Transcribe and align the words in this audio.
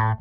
Guten 0.00 0.12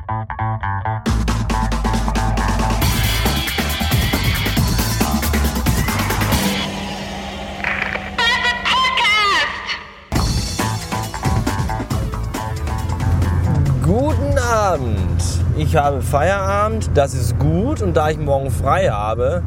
Abend. 14.37 14.89
Ich 15.55 15.77
habe 15.77 16.01
Feierabend, 16.01 16.89
das 16.95 17.13
ist 17.13 17.39
gut 17.39 17.81
und 17.81 17.95
da 17.95 18.09
ich 18.09 18.17
morgen 18.17 18.51
frei 18.51 18.89
habe, 18.89 19.43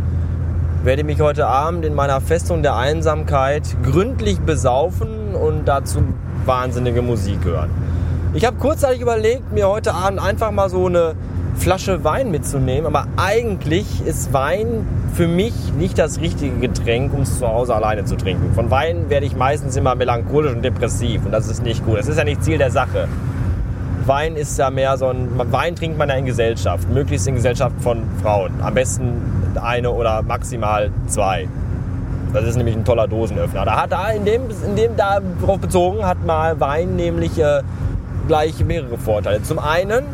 werde 0.83 1.03
ich 1.03 1.07
mich 1.07 1.21
heute 1.21 1.46
Abend 1.46 1.85
in 1.85 1.95
meiner 1.95 2.23
Festung 2.23 2.62
der 2.62 2.77
Einsamkeit 2.77 3.77
gründlich 3.83 4.41
besaufen 4.41 5.35
und 5.35 5.67
dazu 5.67 6.03
wahnsinnige 6.46 7.03
Musik 7.03 7.45
hören. 7.45 7.92
Ich 8.35 8.46
habe 8.46 8.57
kurzzeitig 8.57 9.03
überlegt, 9.03 9.53
mir 9.53 9.69
heute 9.69 9.93
Abend 9.93 10.19
einfach 10.19 10.53
mal 10.53 10.71
so 10.71 10.87
eine 10.87 11.14
Flasche 11.55 12.03
Wein 12.03 12.31
mitzunehmen, 12.31 12.86
aber 12.86 13.07
eigentlich 13.18 13.86
ist 14.07 14.32
Wein 14.32 14.86
für 15.13 15.29
mich 15.29 15.53
nicht 15.77 15.99
das 15.99 16.18
richtige 16.18 16.57
Getränk, 16.57 17.13
um 17.13 17.22
es 17.22 17.39
zu 17.39 17.46
Hause 17.46 17.75
alleine 17.75 18.07
zu 18.07 18.17
trinken. 18.17 18.55
Von 18.55 18.71
Wein 18.71 19.11
werde 19.11 19.27
ich 19.27 19.36
meistens 19.36 19.77
immer 19.77 19.95
melancholisch 19.95 20.50
und 20.55 20.63
depressiv 20.63 21.27
und 21.27 21.32
das 21.32 21.46
ist 21.46 21.63
nicht 21.63 21.85
gut. 21.85 21.99
Das 21.99 22.08
ist 22.08 22.17
ja 22.17 22.25
nicht 22.25 22.43
Ziel 22.43 22.57
der 22.57 22.71
Sache. 22.71 23.07
Wein 24.07 24.36
ist 24.36 24.58
ja 24.58 24.71
mehr 24.71 24.96
so 24.96 25.08
ein. 25.08 25.29
Wein 25.53 25.77
trinkt 25.77 25.99
man 25.99 26.08
ja 26.08 26.14
in 26.14 26.25
Gesellschaft, 26.25 26.89
möglichst 26.89 27.29
in 27.29 27.35
Gesellschaft 27.35 27.77
von 27.80 28.03
Frauen. 28.22 28.53
Am 28.63 28.72
besten 28.72 29.21
eine 29.63 29.91
oder 29.91 30.22
maximal 30.22 30.91
zwei. 31.07 31.49
Das 32.33 32.44
ist 32.47 32.56
nämlich 32.56 32.75
ein 32.75 32.86
toller 32.86 33.06
Dosenöffner. 33.06 33.67
Da 33.67 33.83
hat 33.83 33.92
da 33.92 34.08
in 34.08 34.25
dem, 34.25 34.44
in 34.67 34.75
dem 34.75 34.97
darauf 34.97 35.61
bezogen 35.61 36.03
hat 36.03 36.25
mal 36.25 36.58
Wein 36.61 36.97
nämlich 36.97 37.39
äh, 37.39 37.61
gleich 38.27 38.64
mehrere 38.64 38.98
Vorteile. 38.98 39.42
Zum 39.42 39.58
einen 39.58 40.05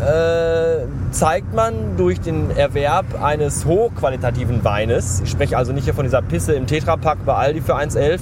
äh, 0.00 0.86
zeigt 1.10 1.54
man 1.54 1.96
durch 1.96 2.20
den 2.20 2.50
Erwerb 2.50 3.22
eines 3.22 3.64
hochqualitativen 3.64 4.64
Weines, 4.64 5.20
ich 5.22 5.30
spreche 5.30 5.56
also 5.56 5.72
nicht 5.72 5.84
hier 5.84 5.94
von 5.94 6.04
dieser 6.04 6.22
Pisse 6.22 6.54
im 6.54 6.66
Tetrapack 6.66 7.24
bei 7.24 7.34
Aldi 7.34 7.60
für 7.60 7.76
1,11, 7.76 8.20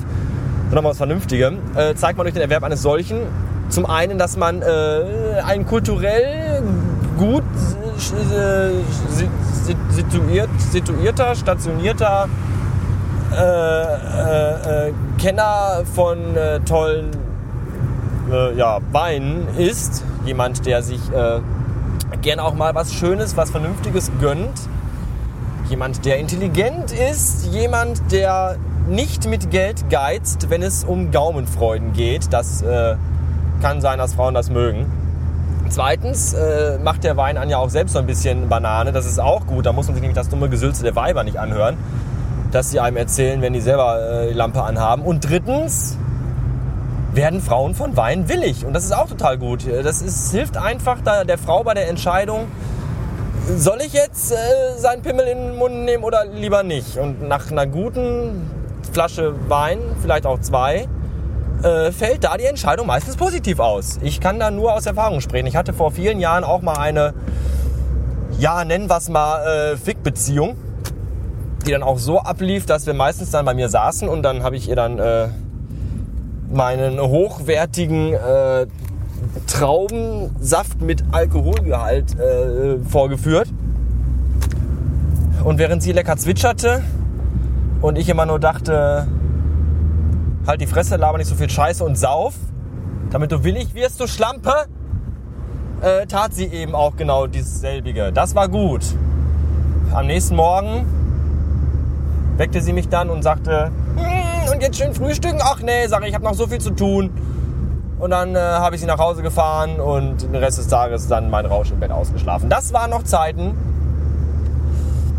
sondern 0.69 0.85
was 0.85 0.99
Vernünftiges, 0.99 1.53
äh, 1.75 1.95
zeigt 1.95 2.19
man 2.19 2.25
durch 2.25 2.35
den 2.35 2.43
Erwerb 2.43 2.65
eines 2.65 2.83
solchen 2.83 3.23
zum 3.71 3.87
einen, 3.87 4.19
dass 4.19 4.37
man 4.37 4.63
äh, 4.63 4.67
ein 5.47 5.65
kulturell 5.65 6.61
gut 7.17 7.45
äh, 8.35 8.71
situiert, 9.93 10.49
situierter, 10.59 11.37
stationierter 11.37 12.29
äh, 13.33 14.89
äh, 14.89 14.93
Kenner 15.19 15.83
von 15.95 16.19
äh, 18.31 18.57
ja, 18.57 18.79
Weinen 18.93 19.49
ist. 19.57 20.05
Jemand, 20.25 20.67
der 20.67 20.83
sich 20.83 21.01
gerne 22.21 22.45
auch 22.45 22.55
mal 22.55 22.75
was 22.75 22.93
Schönes, 22.93 23.37
was 23.37 23.51
Vernünftiges 23.51 24.11
gönnt. 24.21 24.53
Jemand, 25.69 26.05
der 26.05 26.19
intelligent 26.19 26.93
ist. 26.93 27.47
Jemand, 27.47 28.13
der 28.13 28.57
nicht 28.87 29.27
mit 29.27 29.51
Geld 29.51 29.89
geizt, 29.89 30.51
wenn 30.51 30.63
es 30.63 30.85
um 30.85 31.11
Gaumenfreuden 31.11 31.95
geht. 31.95 32.33
Das 32.33 32.63
kann 33.63 33.81
sein, 33.81 33.99
dass 33.99 34.15
Frauen 34.15 34.35
das 34.35 34.51
mögen. 34.51 34.87
Zweitens 35.71 36.35
äh, 36.35 36.79
macht 36.83 37.05
der 37.05 37.17
Wein 37.17 37.39
an 37.39 37.49
ja 37.49 37.59
auch 37.59 37.71
selbst 37.71 37.93
so 37.93 38.01
ein 38.01 38.07
bisschen 38.07 38.49
Banane. 38.49 38.91
Das 38.91 39.07
ist 39.07 39.21
auch 39.21 39.47
gut. 39.47 39.67
Da 39.67 39.73
muss 39.73 39.87
man 39.87 39.95
sich 39.95 40.03
nämlich 40.03 40.17
das 40.17 40.29
dumme 40.29 40.49
Gesülze 40.49 40.83
der 40.83 40.97
Weiber 40.97 41.23
nicht 41.23 41.39
anhören, 41.39 41.77
dass 42.51 42.71
sie 42.71 42.81
einem 42.81 42.97
erzählen, 42.97 43.41
wenn 43.41 43.53
die 43.53 43.61
selber 43.61 44.25
äh, 44.25 44.29
die 44.31 44.35
Lampe 44.35 44.65
anhaben. 44.65 45.03
Und 45.03 45.21
drittens 45.21 45.97
werden 47.13 47.41
Frauen 47.41 47.75
von 47.75 47.97
Wein 47.97 48.29
willig. 48.29 48.65
Und 48.65 48.73
das 48.73 48.85
ist 48.85 48.93
auch 48.93 49.09
total 49.09 49.39
gut. 49.39 49.67
Das 49.67 50.03
ist, 50.03 50.31
hilft 50.31 50.57
einfach 50.57 50.99
der 51.01 51.39
Frau 51.39 51.65
bei 51.65 51.75
der 51.75 51.89
Entscheidung, 51.89 52.47
soll 53.57 53.81
ich 53.81 53.93
jetzt 53.93 54.33
äh, 54.33 54.37
seinen 54.77 55.03
Pimmel 55.03 55.27
in 55.27 55.39
den 55.39 55.57
Mund 55.57 55.75
nehmen 55.85 56.05
oder 56.05 56.25
lieber 56.27 56.63
nicht? 56.63 56.99
Und 56.99 57.27
nach 57.27 57.51
einer 57.51 57.67
guten 57.67 58.49
Flasche 58.93 59.35
Wein, 59.49 59.79
vielleicht 60.01 60.27
auch 60.27 60.41
zwei, 60.41 60.89
äh, 61.63 61.91
fällt 61.91 62.25
da 62.25 62.37
die 62.37 62.45
Entscheidung 62.45 62.87
meistens 62.87 63.17
positiv 63.17 63.59
aus. 63.59 63.99
Ich 64.03 64.21
kann 64.21 64.39
da 64.39 64.51
nur 64.51 64.75
aus 64.75 64.87
Erfahrung 64.87 65.21
sprechen. 65.21 65.47
Ich 65.47 65.57
hatte 65.57 65.73
vor 65.73 65.91
vielen 65.91 66.21
Jahren 66.21 66.45
auch 66.45 66.63
mal 66.63 66.79
eine, 66.79 67.15
ja, 68.39 68.65
nennen 68.65 68.89
wir 68.89 68.99
es 68.99 69.09
mal, 69.09 69.73
äh, 69.73 69.77
Fick-Beziehung, 69.77 70.57
die 71.67 71.73
dann 71.73 71.83
auch 71.83 71.99
so 71.99 72.21
ablief, 72.21 72.67
dass 72.67 72.87
wir 72.87 72.95
meistens 72.95 73.31
dann 73.31 73.45
bei 73.45 73.55
mir 73.55 73.69
saßen 73.69 74.09
und 74.09 74.23
dann 74.23 74.43
habe 74.43 74.57
ich 74.57 74.69
ihr 74.69 74.77
dann 74.77 74.99
äh, 74.99 75.29
meinen 76.51 77.01
hochwertigen 77.01 78.15
äh, 78.15 78.67
Traubensaft 79.47 80.81
mit 80.81 81.05
Alkoholgehalt 81.13 82.19
äh, 82.19 82.79
vorgeführt. 82.89 83.49
Und 85.45 85.59
während 85.59 85.83
sie 85.83 85.93
lecker 85.93 86.17
zwitscherte 86.17 86.83
und 87.81 87.97
ich 87.97 88.09
immer 88.09 88.27
nur 88.27 88.39
dachte, 88.39 89.07
halt 90.47 90.61
die 90.61 90.67
Fresse, 90.67 90.97
laber 90.97 91.19
nicht 91.19 91.29
so 91.29 91.35
viel 91.35 91.49
Scheiße 91.49 91.85
und 91.85 91.97
sauf, 91.97 92.35
damit 93.11 93.33
du 93.33 93.43
willig 93.45 93.75
wirst, 93.75 94.01
du 94.01 94.07
Schlampe, 94.07 94.67
äh, 95.81 96.07
tat 96.07 96.35
sie 96.35 96.47
eben 96.47 96.75
auch 96.75 96.97
genau 96.97 97.27
dieselbige. 97.27 98.13
Das 98.13 98.35
war 98.35 98.49
gut. 98.49 98.83
Am 99.93 100.07
nächsten 100.07 100.37
Morgen 100.37 100.85
weckte 102.37 102.61
sie 102.61 102.73
mich 102.73 102.89
dann 102.89 103.11
und 103.11 103.23
sagte, 103.23 103.71
hm, 103.97 104.20
und 104.51 104.63
jetzt 104.63 104.79
schön 104.79 104.95
frühstücken? 104.95 105.39
Ach 105.43 105.61
nee, 105.61 105.87
sage 105.87 106.05
ich, 106.05 106.11
ich 106.11 106.15
habe 106.15 106.25
noch 106.25 106.35
so 106.35 106.47
viel 106.47 106.61
zu 106.61 106.71
tun. 106.71 107.11
Und 107.99 108.11
dann 108.11 108.35
äh, 108.35 108.39
habe 108.39 108.75
ich 108.75 108.81
sie 108.81 108.87
nach 108.87 108.99
Hause 108.99 109.23
gefahren 109.23 109.79
und 109.79 110.23
den 110.23 110.35
Rest 110.37 110.59
des 110.59 110.69
Tages 110.69 111.07
dann 111.07 111.29
mein 111.29 111.45
Rausch 111.45 111.71
im 111.71 111.81
Bett 111.81 111.91
ausgeschlafen. 111.91 112.49
Das 112.49 112.73
waren 112.73 112.91
noch 112.91 113.03
Zeiten, 113.03 113.55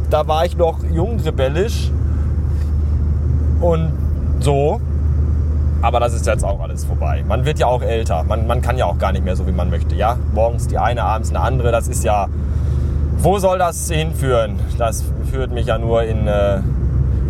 da 0.10 0.28
war 0.28 0.46
ich 0.46 0.58
noch 0.58 0.84
jung, 0.92 1.20
rebellisch 1.20 1.92
und 3.62 3.92
so. 4.40 4.82
Aber 5.84 6.00
das 6.00 6.14
ist 6.14 6.26
jetzt 6.28 6.44
auch 6.44 6.60
alles 6.60 6.86
vorbei. 6.86 7.24
Man 7.28 7.46
wird 7.46 7.60
ja 7.60 7.68
auch 7.68 7.82
älter. 7.82 8.24
Man, 8.24 8.46
man 8.46 8.62
kann 8.62 8.78
ja 8.78 8.86
auch 8.86 8.98
gar 8.98 9.12
nicht 9.12 9.24
mehr 9.24 9.36
so, 9.36 9.48
wie 9.48 9.52
man 9.52 9.70
möchte. 9.70 9.96
Ja, 9.96 10.18
morgens 10.34 10.68
die 10.68 10.78
eine, 10.78 11.04
abends 11.04 11.30
eine 11.30 11.40
andere. 11.40 11.72
Das 11.72 11.88
ist 11.88 12.04
ja. 12.04 12.28
Wo 13.18 13.40
soll 13.40 13.60
das 13.60 13.90
hinführen? 13.90 14.60
Das 14.78 15.04
führt 15.32 15.52
mich 15.52 15.68
ja 15.68 15.78
nur 15.78 16.04
in. 16.04 16.28
Äh, 16.28 16.60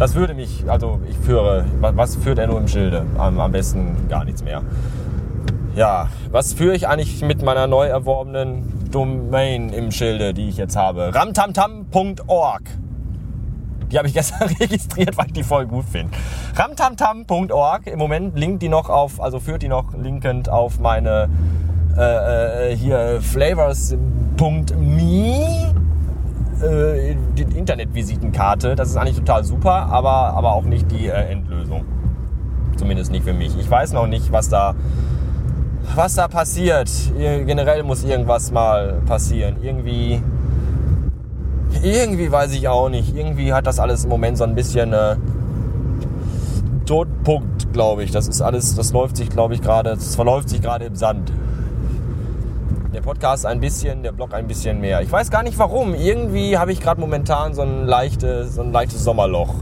das 0.01 0.15
würde 0.15 0.33
mich, 0.33 0.65
also 0.67 0.99
ich 1.07 1.15
führe, 1.15 1.63
was 1.79 2.15
führt 2.15 2.39
er 2.39 2.47
nur 2.47 2.57
im 2.57 2.67
Schilde? 2.67 3.05
Am, 3.19 3.39
am 3.39 3.51
besten 3.51 4.07
gar 4.09 4.25
nichts 4.25 4.43
mehr. 4.43 4.63
Ja, 5.75 6.09
was 6.31 6.53
führe 6.53 6.75
ich 6.75 6.87
eigentlich 6.87 7.21
mit 7.21 7.43
meiner 7.43 7.67
neu 7.67 7.85
erworbenen 7.85 8.89
Domain 8.89 9.69
im 9.69 9.91
Schilde, 9.91 10.33
die 10.33 10.49
ich 10.49 10.57
jetzt 10.57 10.75
habe? 10.75 11.13
ramtamtam.org. 11.13 12.63
Die 13.91 13.97
habe 13.99 14.07
ich 14.07 14.13
gestern 14.15 14.47
registriert, 14.59 15.15
weil 15.19 15.27
ich 15.27 15.33
die 15.33 15.43
voll 15.43 15.67
gut 15.67 15.85
finde. 15.85 16.17
ramtamtam.org. 16.55 17.85
Im 17.85 17.99
Moment 17.99 18.35
linkt 18.39 18.63
die 18.63 18.69
noch 18.69 18.89
auf, 18.89 19.21
also 19.21 19.39
führt 19.39 19.61
die 19.61 19.69
noch 19.69 19.93
linkend 19.93 20.49
auf 20.49 20.79
meine 20.79 21.29
äh, 21.95 22.71
äh 22.71 22.75
hier 22.75 23.21
flavors.me 23.21 23.99
äh, 26.61 27.15
die 27.37 27.57
Internetvisitenkarte. 27.57 28.75
Das 28.75 28.89
ist 28.89 28.97
eigentlich 28.97 29.17
total 29.17 29.43
super, 29.43 29.87
aber, 29.89 30.11
aber 30.11 30.53
auch 30.53 30.63
nicht 30.63 30.91
die 30.91 31.07
äh, 31.07 31.31
Endlösung. 31.31 31.85
Zumindest 32.77 33.11
nicht 33.11 33.23
für 33.23 33.33
mich. 33.33 33.57
Ich 33.59 33.69
weiß 33.69 33.93
noch 33.93 34.07
nicht, 34.07 34.31
was 34.31 34.49
da, 34.49 34.75
was 35.95 36.15
da 36.15 36.27
passiert. 36.27 36.89
Generell 37.17 37.83
muss 37.83 38.03
irgendwas 38.03 38.51
mal 38.51 39.01
passieren. 39.05 39.57
Irgendwie 39.61 40.21
irgendwie 41.83 42.31
weiß 42.31 42.53
ich 42.53 42.67
auch 42.67 42.89
nicht. 42.89 43.15
Irgendwie 43.15 43.53
hat 43.53 43.65
das 43.67 43.79
alles 43.79 44.03
im 44.03 44.09
Moment 44.09 44.37
so 44.37 44.43
ein 44.43 44.55
bisschen 44.55 44.93
äh, 44.93 45.15
Todpunkt, 46.85 47.73
glaube 47.73 48.03
ich. 48.03 48.11
Das 48.11 48.27
ist 48.27 48.41
alles, 48.41 48.75
das 48.75 48.91
läuft 48.91 49.17
sich, 49.17 49.29
glaube 49.29 49.53
ich, 49.53 49.61
gerade, 49.61 49.91
das 49.91 50.15
verläuft 50.15 50.49
sich 50.49 50.61
gerade 50.61 50.85
im 50.85 50.95
Sand. 50.95 51.31
Der 52.93 52.99
Podcast 52.99 53.45
ein 53.45 53.61
bisschen, 53.61 54.03
der 54.03 54.11
Blog 54.11 54.33
ein 54.33 54.47
bisschen 54.47 54.81
mehr. 54.81 55.01
Ich 55.01 55.09
weiß 55.09 55.31
gar 55.31 55.43
nicht 55.43 55.57
warum. 55.57 55.93
Irgendwie 55.93 56.57
habe 56.57 56.73
ich 56.73 56.81
gerade 56.81 56.99
momentan 56.99 57.53
so 57.53 57.61
ein, 57.61 57.85
leichte, 57.85 58.49
so 58.49 58.61
ein 58.61 58.73
leichtes 58.73 59.05
Sommerloch 59.05 59.55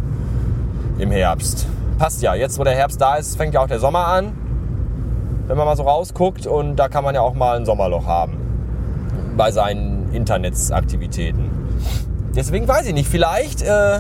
im 0.97 1.11
Herbst. 1.11 1.67
Passt 1.99 2.23
ja. 2.23 2.33
Jetzt, 2.33 2.57
wo 2.57 2.63
der 2.63 2.73
Herbst 2.73 2.99
da 2.99 3.17
ist, 3.17 3.37
fängt 3.37 3.53
ja 3.53 3.61
auch 3.61 3.67
der 3.67 3.79
Sommer 3.79 4.07
an. 4.07 4.33
Wenn 5.45 5.57
man 5.57 5.67
mal 5.67 5.77
so 5.77 5.83
rausguckt 5.83 6.47
und 6.47 6.77
da 6.77 6.87
kann 6.87 7.03
man 7.03 7.13
ja 7.13 7.21
auch 7.21 7.35
mal 7.35 7.55
ein 7.55 7.65
Sommerloch 7.65 8.07
haben. 8.07 8.35
Bei 9.37 9.51
seinen 9.51 10.11
Internetsaktivitäten. 10.11 11.51
Deswegen 12.35 12.67
weiß 12.67 12.87
ich 12.87 12.95
nicht, 12.95 13.09
vielleicht 13.09 13.61
äh, 13.61 13.99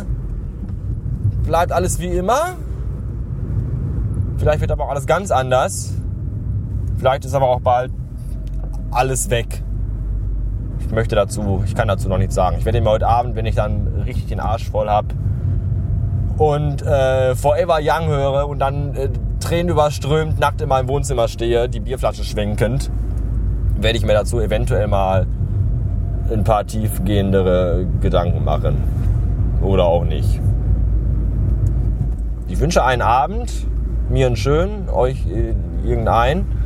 bleibt 1.43 1.71
alles 1.71 1.99
wie 1.99 2.07
immer. 2.07 2.55
Vielleicht 4.39 4.61
wird 4.61 4.71
aber 4.71 4.85
auch 4.85 4.89
alles 4.89 5.05
ganz 5.05 5.29
anders. 5.29 5.93
Vielleicht 6.97 7.25
ist 7.25 7.35
aber 7.35 7.47
auch 7.47 7.61
bald 7.61 7.91
alles 8.91 9.29
weg. 9.29 9.63
Ich 10.79 10.91
möchte 10.91 11.15
dazu, 11.15 11.63
ich 11.65 11.75
kann 11.75 11.87
dazu 11.87 12.09
noch 12.09 12.17
nichts 12.17 12.35
sagen. 12.35 12.57
Ich 12.59 12.65
werde 12.65 12.81
mir 12.81 12.89
heute 12.89 13.07
Abend, 13.07 13.35
wenn 13.35 13.45
ich 13.45 13.55
dann 13.55 14.03
richtig 14.05 14.27
den 14.27 14.39
Arsch 14.39 14.69
voll 14.69 14.89
habe 14.89 15.07
und 16.37 16.81
äh, 16.81 17.35
Forever 17.35 17.79
Young 17.81 18.07
höre 18.07 18.47
und 18.47 18.59
dann 18.59 18.95
äh, 18.95 19.09
Tränen 19.39 19.69
überströmt 19.69 20.39
nackt 20.39 20.61
in 20.61 20.69
meinem 20.69 20.87
Wohnzimmer 20.87 21.27
stehe, 21.27 21.69
die 21.69 21.79
Bierflasche 21.79 22.23
schwenkend, 22.23 22.89
werde 23.77 23.97
ich 23.97 24.05
mir 24.05 24.13
dazu 24.13 24.39
eventuell 24.39 24.87
mal 24.87 25.27
ein 26.31 26.43
paar 26.43 26.65
tiefgehendere 26.65 27.85
Gedanken 28.01 28.43
machen. 28.43 28.77
Oder 29.61 29.85
auch 29.85 30.05
nicht. 30.05 30.39
Ich 32.47 32.59
wünsche 32.59 32.83
einen 32.83 33.01
Abend, 33.01 33.67
mir 34.09 34.27
einen 34.27 34.35
schönen, 34.35 34.89
euch 34.89 35.25
äh, 35.27 35.53
irgendeinen. 35.87 36.58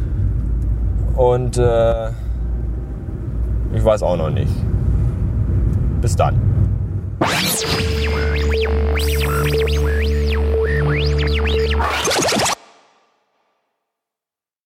Und 1.15 1.57
äh, 1.57 2.09
ich 3.73 3.83
weiß 3.83 4.03
auch 4.03 4.17
noch 4.17 4.29
nicht. 4.29 4.53
Bis 6.01 6.15
dann. 6.15 6.39